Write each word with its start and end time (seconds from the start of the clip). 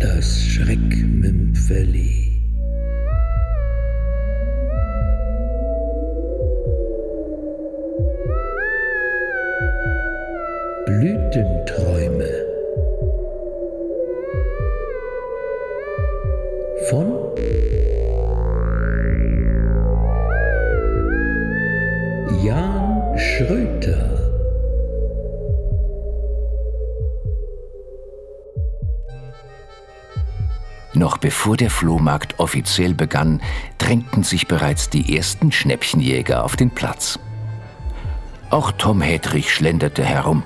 Das 0.00 0.40
Schreckmümpfeli. 0.40 2.40
Blütenträume 10.86 12.28
von 16.88 17.12
Jan 22.44 23.18
Schröter 23.18 24.17
Noch 30.98 31.16
bevor 31.16 31.56
der 31.56 31.70
Flohmarkt 31.70 32.40
offiziell 32.40 32.92
begann, 32.92 33.40
drängten 33.78 34.24
sich 34.24 34.48
bereits 34.48 34.90
die 34.90 35.16
ersten 35.16 35.52
Schnäppchenjäger 35.52 36.42
auf 36.42 36.56
den 36.56 36.70
Platz. 36.70 37.20
Auch 38.50 38.72
Tom 38.72 39.00
Hedrich 39.00 39.54
schlenderte 39.54 40.04
herum. 40.04 40.42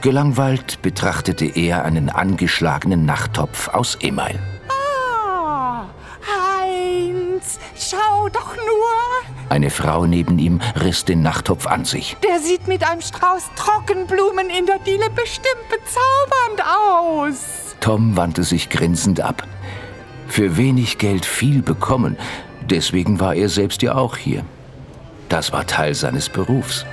Gelangweilt 0.00 0.80
betrachtete 0.80 1.44
er 1.44 1.84
einen 1.84 2.08
angeschlagenen 2.08 3.04
Nachttopf 3.04 3.68
aus 3.68 3.98
Email. 4.00 4.38
Ah, 4.70 5.84
Heinz, 6.32 7.58
schau 7.78 8.30
doch 8.30 8.56
nur. 8.56 9.50
Eine 9.50 9.68
Frau 9.68 10.06
neben 10.06 10.38
ihm 10.38 10.62
riss 10.80 11.04
den 11.04 11.20
Nachttopf 11.20 11.66
an 11.66 11.84
sich. 11.84 12.16
Der 12.26 12.40
sieht 12.40 12.68
mit 12.68 12.88
einem 12.88 13.02
Strauß 13.02 13.50
Trockenblumen 13.54 14.48
in 14.48 14.64
der 14.64 14.78
Diele 14.78 15.10
bestimmt 15.10 15.68
bezaubernd 15.68 16.62
aus. 16.64 17.76
Tom 17.80 18.16
wandte 18.16 18.44
sich 18.44 18.70
grinsend 18.70 19.20
ab. 19.20 19.46
Für 20.28 20.56
wenig 20.56 20.98
Geld 20.98 21.24
viel 21.26 21.62
bekommen, 21.62 22.16
deswegen 22.68 23.20
war 23.20 23.34
er 23.34 23.48
selbst 23.48 23.82
ja 23.82 23.94
auch 23.94 24.16
hier. 24.16 24.44
Das 25.28 25.52
war 25.52 25.66
Teil 25.66 25.94
seines 25.94 26.28
Berufs. 26.28 26.84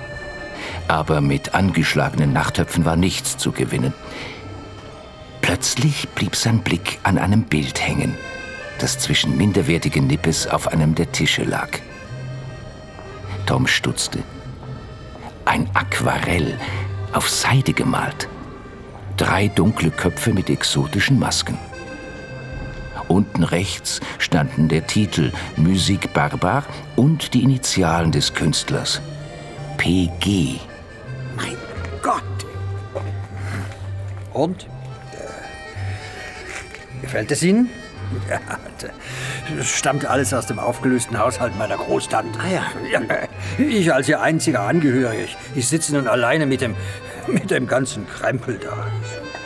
Aber 0.87 1.21
mit 1.21 1.53
angeschlagenen 1.53 2.33
Nachttöpfen 2.33 2.85
war 2.85 2.95
nichts 2.95 3.37
zu 3.37 3.51
gewinnen. 3.51 3.93
Plötzlich 5.41 6.07
blieb 6.09 6.35
sein 6.35 6.59
Blick 6.59 6.99
an 7.03 7.17
einem 7.17 7.43
Bild 7.43 7.85
hängen, 7.85 8.15
das 8.79 8.99
zwischen 8.99 9.37
minderwertigen 9.37 10.07
Nippes 10.07 10.47
auf 10.47 10.67
einem 10.67 10.95
der 10.95 11.11
Tische 11.11 11.43
lag. 11.43 11.69
Tom 13.45 13.67
stutzte. 13.67 14.19
Ein 15.45 15.69
Aquarell, 15.73 16.57
auf 17.11 17.29
Seide 17.29 17.73
gemalt. 17.73 18.27
Drei 19.17 19.47
dunkle 19.47 19.91
Köpfe 19.91 20.33
mit 20.33 20.49
exotischen 20.49 21.19
Masken. 21.19 21.57
Unten 23.11 23.43
rechts 23.43 23.99
standen 24.19 24.69
der 24.69 24.87
Titel 24.87 25.33
Musik 25.57 26.13
Barbar 26.13 26.63
und 26.95 27.33
die 27.33 27.43
Initialen 27.43 28.13
des 28.13 28.33
Künstlers. 28.33 29.01
PG. 29.75 30.61
Mein 31.35 31.57
Gott! 32.01 32.23
Und? 34.31 34.65
Äh, 35.11 37.01
gefällt 37.01 37.31
es 37.31 37.43
Ihnen? 37.43 37.69
Ja, 38.29 38.39
das 39.57 39.67
stammt 39.67 40.05
alles 40.05 40.33
aus 40.33 40.45
dem 40.45 40.59
aufgelösten 40.59 41.19
Haushalt 41.19 41.57
meiner 41.57 41.75
Großtante. 41.75 42.39
Ah 42.39 42.47
ja. 42.47 42.63
Ich 43.57 43.93
als 43.93 44.07
ihr 44.07 44.21
einziger 44.21 44.61
Angehöriger. 44.61 45.27
Ich 45.53 45.67
sitze 45.67 45.95
nun 45.95 46.07
alleine 46.07 46.45
mit 46.45 46.61
dem, 46.61 46.75
mit 47.27 47.51
dem 47.51 47.67
ganzen 47.67 48.07
Krempel 48.07 48.57
da. 48.57 48.87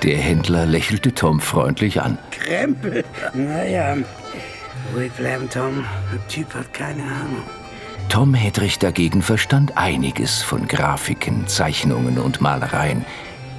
Der 0.04 0.18
Händler 0.18 0.66
lächelte 0.66 1.14
Tom 1.14 1.40
freundlich 1.40 2.02
an. 2.02 2.18
Krempel? 2.32 3.04
Naja, 3.34 3.98
ruhig 4.96 5.12
bleiben, 5.14 5.50
Tom. 5.50 5.86
Der 6.12 6.28
Typ 6.28 6.54
hat 6.54 6.74
keine 6.74 7.04
Ahnung. 7.04 7.44
Tom 8.10 8.34
Hedrich 8.34 8.78
dagegen 8.78 9.22
verstand 9.22 9.78
einiges 9.78 10.44
von 10.44 10.68
Grafiken, 10.68 11.48
Zeichnungen 11.48 12.20
und 12.20 12.40
Malereien. 12.40 13.04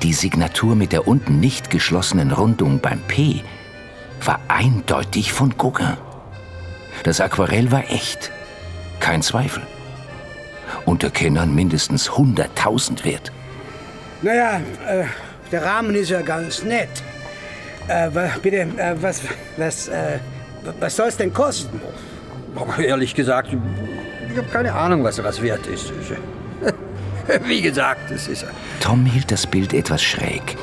Die 0.03 0.13
Signatur 0.13 0.77
mit 0.77 0.93
der 0.93 1.09
unten 1.09 1.41
nicht 1.41 1.71
geschlossenen 1.71 2.31
Rundung 2.31 2.81
beim 2.81 3.01
P 3.01 3.43
war 4.25 4.41
eindeutig 4.49 5.33
von 5.33 5.57
Gauguin. 5.57 5.97
Das 7.03 7.21
Aquarell 7.21 7.71
war 7.71 7.91
echt, 7.91 8.31
kein 9.01 9.23
Zweifel. 9.23 9.63
Unter 10.85 11.11
Kennern 11.11 11.55
mindestens 11.55 12.11
100.000 12.11 13.05
wert. 13.05 13.33
Naja, 14.23 14.61
äh, 14.87 15.05
der 15.53 15.65
Rahmen 15.65 15.95
ist 15.95 16.11
ja 16.11 16.23
ganz 16.23 16.63
nett. 16.63 16.89
Äh, 17.89 18.11
bitte, 18.43 18.57
äh, 18.57 18.95
was, 19.01 19.23
was, 19.57 19.89
äh, 19.89 20.19
was 20.81 20.97
soll's 20.97 21.17
denn 21.17 21.33
kosten? 21.33 21.81
Aber 22.55 22.79
ehrlich 22.79 23.15
gesagt, 23.15 23.51
ich 24.33 24.39
habe 24.39 24.49
keine 24.49 24.73
Ahnung, 24.73 25.05
was 25.05 25.23
was 25.23 25.41
wert 25.43 25.67
ist. 25.67 25.93
Wie 27.45 27.61
gesagt, 27.61 28.11
es 28.11 28.29
ist. 28.29 28.47
Tom 28.81 29.05
hielt 29.05 29.31
das 29.31 29.47
Bild 29.47 29.73
etwas 29.73 30.03
schräg. 30.03 30.57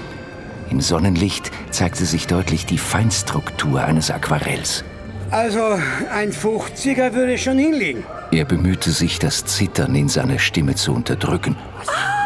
Im 0.70 0.82
Sonnenlicht 0.82 1.52
zeigte 1.72 2.06
sich 2.06 2.28
deutlich 2.28 2.66
die 2.66 2.78
Feinstruktur 2.78 3.84
eines 3.84 4.10
Aquarells. 4.10 4.84
Also, 5.30 5.80
ein 6.12 6.32
50er 6.32 7.14
würde 7.14 7.38
schon 7.38 7.58
hinlegen. 7.58 8.04
Er 8.32 8.46
bemühte 8.46 8.92
sich, 8.92 9.20
das 9.20 9.46
Zittern 9.46 9.96
in 9.96 10.08
seiner 10.08 10.40
Stimme 10.40 10.76
zu 10.76 10.94
unterdrücken. 10.94 11.56
Ah, 11.88 11.92
wie 11.92 12.23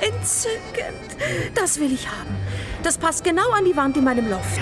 entzückend. 0.00 1.16
Das 1.54 1.78
will 1.80 1.92
ich 1.92 2.08
haben. 2.08 2.36
Das 2.82 2.98
passt 2.98 3.24
genau 3.24 3.50
an 3.50 3.64
die 3.64 3.76
Wand 3.76 3.96
in 3.96 4.04
meinem 4.04 4.28
Loft. 4.28 4.60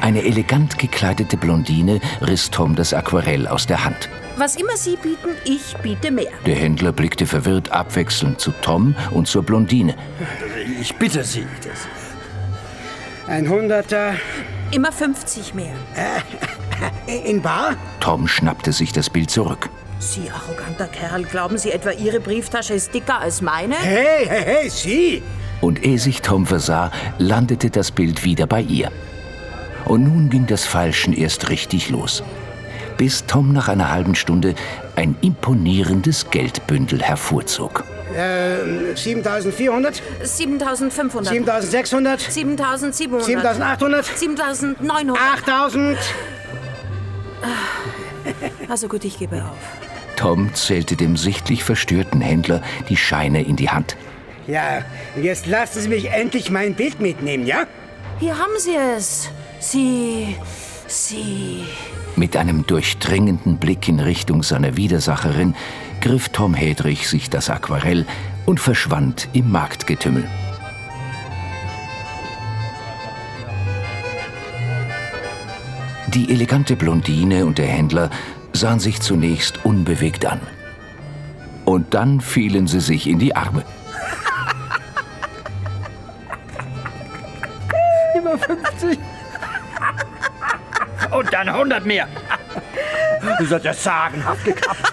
Eine 0.00 0.22
elegant 0.24 0.78
gekleidete 0.78 1.36
Blondine 1.36 2.00
riss 2.20 2.50
Tom 2.50 2.74
das 2.74 2.92
Aquarell 2.92 3.46
aus 3.46 3.66
der 3.66 3.84
Hand. 3.84 4.08
Was 4.36 4.56
immer 4.56 4.76
Sie 4.76 4.96
bieten, 4.96 5.28
ich 5.44 5.76
biete 5.78 6.10
mehr. 6.10 6.32
Der 6.46 6.56
Händler 6.56 6.92
blickte 6.92 7.26
verwirrt 7.26 7.70
abwechselnd 7.70 8.40
zu 8.40 8.50
Tom 8.62 8.96
und 9.10 9.28
zur 9.28 9.42
Blondine. 9.42 9.94
Ich 10.80 10.96
bitte 10.96 11.22
Sie. 11.22 11.46
Das 11.62 11.86
Ein 13.28 13.48
Hunderter 13.48 14.14
Immer 14.72 14.90
50 14.90 15.52
mehr. 15.54 15.74
in 17.06 17.42
Bar? 17.42 17.76
Tom 18.00 18.26
schnappte 18.26 18.72
sich 18.72 18.90
das 18.92 19.10
Bild 19.10 19.30
zurück. 19.30 19.68
Sie 20.02 20.28
arroganter 20.30 20.88
Kerl, 20.88 21.22
glauben 21.22 21.58
Sie 21.58 21.70
etwa, 21.70 21.92
Ihre 21.92 22.18
Brieftasche 22.18 22.74
ist 22.74 22.92
dicker 22.92 23.20
als 23.20 23.40
meine? 23.40 23.76
Hey, 23.76 24.26
hey, 24.26 24.42
hey, 24.44 24.68
Sie! 24.68 25.22
Und 25.60 25.84
ehe 25.84 25.96
sich 25.96 26.22
Tom 26.22 26.44
versah, 26.44 26.90
landete 27.18 27.70
das 27.70 27.92
Bild 27.92 28.24
wieder 28.24 28.48
bei 28.48 28.62
ihr. 28.62 28.90
Und 29.84 30.02
nun 30.02 30.28
ging 30.28 30.46
das 30.46 30.64
Falschen 30.64 31.12
erst 31.12 31.50
richtig 31.50 31.88
los. 31.88 32.24
Bis 32.96 33.26
Tom 33.26 33.52
nach 33.52 33.68
einer 33.68 33.92
halben 33.92 34.16
Stunde 34.16 34.56
ein 34.96 35.14
imponierendes 35.20 36.30
Geldbündel 36.30 37.00
hervorzog. 37.00 37.84
Äh, 38.12 38.96
7400? 38.96 40.02
7500. 40.24 41.32
7600? 41.32 42.20
7700. 42.20 43.24
7800? 43.24 44.04
7900. 44.04 45.18
8000? 45.38 45.96
Also 48.68 48.88
gut, 48.88 49.04
ich 49.04 49.18
gebe 49.18 49.36
auf. 49.36 49.91
Tom 50.22 50.54
zählte 50.54 50.94
dem 50.94 51.16
sichtlich 51.16 51.64
verstörten 51.64 52.20
Händler 52.20 52.62
die 52.88 52.96
Scheine 52.96 53.42
in 53.42 53.56
die 53.56 53.70
Hand. 53.70 53.96
Ja, 54.46 54.82
jetzt 55.20 55.48
lassen 55.48 55.80
Sie 55.80 55.88
mich 55.88 56.12
endlich 56.12 56.48
mein 56.48 56.74
Bild 56.74 57.00
mitnehmen, 57.00 57.44
ja? 57.44 57.64
Hier 58.20 58.38
haben 58.38 58.52
Sie 58.56 58.76
es. 58.76 59.30
Sie. 59.58 60.36
Sie. 60.86 61.64
Mit 62.14 62.36
einem 62.36 62.64
durchdringenden 62.68 63.56
Blick 63.56 63.88
in 63.88 63.98
Richtung 63.98 64.44
seiner 64.44 64.76
Widersacherin 64.76 65.56
griff 66.00 66.28
Tom 66.28 66.54
Hedrich 66.54 67.08
sich 67.08 67.28
das 67.28 67.50
Aquarell 67.50 68.06
und 68.46 68.60
verschwand 68.60 69.28
im 69.32 69.50
Marktgetümmel. 69.50 70.30
Die 76.14 76.30
elegante 76.30 76.76
Blondine 76.76 77.44
und 77.44 77.58
der 77.58 77.66
Händler 77.66 78.08
sahen 78.52 78.80
sich 78.80 79.00
zunächst 79.00 79.64
unbewegt 79.64 80.26
an. 80.26 80.40
Und 81.64 81.94
dann 81.94 82.20
fielen 82.20 82.66
sie 82.66 82.80
sich 82.80 83.06
in 83.06 83.18
die 83.18 83.34
Arme. 83.34 83.64
Immer 88.14 88.36
50. 88.38 88.98
Und 91.10 91.32
dann 91.32 91.48
100 91.48 91.86
mehr. 91.86 92.06
Du 93.38 93.46
sollst 93.46 93.64
ja 93.64 93.74
sagenhaft 93.74 94.44
gekappt. 94.44 94.92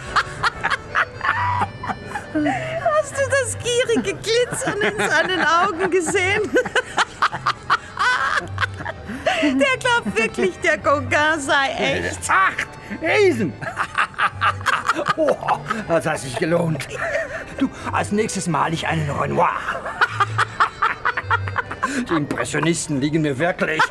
Hast 2.34 3.18
du 3.18 3.22
das 3.30 3.58
gierige 3.58 4.14
Glitzern 4.16 4.80
in 4.82 4.98
seinen 4.98 5.44
Augen 5.44 5.90
gesehen? 5.90 6.44
wirklich, 10.24 10.58
der 10.60 10.78
Gauguin 10.78 11.40
sei 11.40 11.70
echt. 11.78 12.30
Acht 12.30 12.68
Riesen. 13.02 13.54
Oh, 15.16 15.36
das 15.88 16.06
hat 16.06 16.20
sich 16.20 16.36
gelohnt. 16.36 16.88
Du, 17.58 17.70
als 17.92 18.12
nächstes 18.12 18.48
mal 18.48 18.74
ich 18.74 18.88
einen 18.88 19.10
Renoir. 19.10 19.50
Die 22.10 22.16
Impressionisten 22.16 23.00
liegen 23.00 23.22
mir 23.22 23.38
wirklich. 23.38 23.82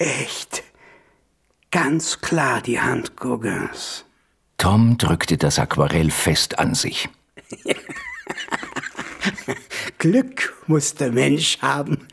Echt. 0.00 0.62
Ganz 1.70 2.22
klar 2.22 2.62
die 2.62 2.80
Hand 2.80 3.18
Gauguins. 3.18 4.06
Tom 4.56 4.96
drückte 4.96 5.36
das 5.36 5.58
Aquarell 5.58 6.10
fest 6.10 6.58
an 6.58 6.74
sich. 6.74 7.10
Glück 9.98 10.56
muss 10.66 10.94
der 10.94 11.12
Mensch 11.12 11.58
haben. 11.60 12.08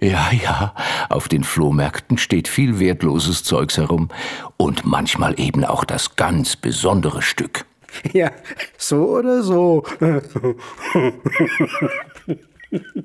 Ja, 0.00 0.30
ja, 0.32 0.74
auf 1.10 1.28
den 1.28 1.44
Flohmärkten 1.44 2.16
steht 2.16 2.48
viel 2.48 2.78
wertloses 2.78 3.44
Zeugs 3.44 3.76
herum 3.76 4.08
und 4.56 4.86
manchmal 4.86 5.38
eben 5.38 5.66
auch 5.66 5.84
das 5.84 6.16
ganz 6.16 6.56
besondere 6.56 7.20
Stück. 7.20 7.66
Ja, 8.14 8.30
so 8.78 9.18
oder 9.18 9.42
so. 9.42 9.84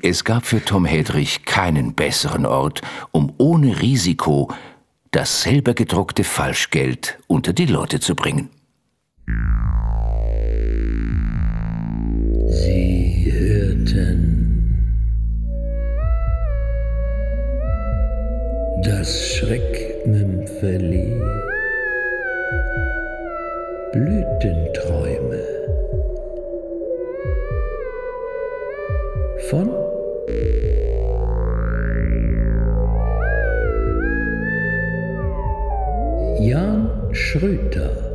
Es 0.01 0.24
gab 0.24 0.45
für 0.45 0.63
Tom 0.63 0.86
Hedrich 0.86 1.45
keinen 1.45 1.94
besseren 1.94 2.45
Ort, 2.45 2.81
um 3.12 3.33
ohne 3.38 3.81
Risiko 3.81 4.51
das 5.12 5.44
selber 5.44 5.74
gedruckte 5.74 6.24
Falschgeld 6.24 7.19
unter 7.27 7.54
die 7.54 7.68
Leute 7.68 8.00
zu 8.00 8.15
bringen. 8.15 8.50
Sie 12.48 13.31
hörten 13.31 14.33
das 18.83 19.36
Schreckmümpfeli 19.36 21.21
Blütenträume 23.94 25.44
von 29.53 29.69
Jan 36.39 36.89
Schröter 37.11 38.12